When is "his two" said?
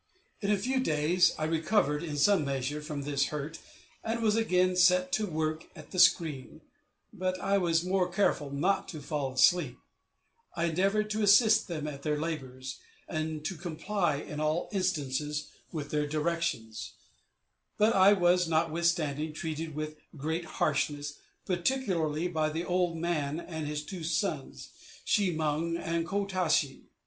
23.67-24.03